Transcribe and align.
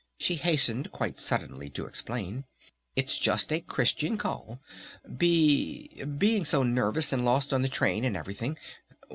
she 0.17 0.33
hastened 0.33 0.91
quite 0.91 1.19
suddenly 1.19 1.69
to 1.69 1.85
explain. 1.85 2.43
"It's 2.95 3.19
just 3.19 3.53
a 3.53 3.61
Christian 3.61 4.17
call!... 4.17 4.59
B 5.15 6.03
Being 6.17 6.43
so 6.43 6.63
nervous 6.63 7.13
and 7.13 7.23
lost 7.23 7.53
on 7.53 7.61
the 7.61 7.69
train 7.69 8.03
and 8.03 8.17
everything 8.17 8.57